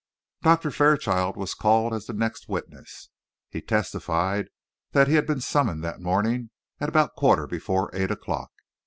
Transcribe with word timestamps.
Doctor 0.41 0.71
Fairchild 0.71 1.37
was 1.37 1.53
called 1.53 1.93
as 1.93 2.07
the 2.07 2.13
next 2.13 2.49
witness. 2.49 3.09
He 3.51 3.61
testified 3.61 4.47
that 4.93 5.07
he 5.07 5.13
had 5.13 5.27
been 5.27 5.41
summoned 5.41 5.83
that 5.83 6.01
morning 6.01 6.49
at 6.79 6.89
about 6.89 7.13
quarter 7.15 7.45
before 7.45 7.91
eight 7.93 8.09
o'clock. 8.09 8.49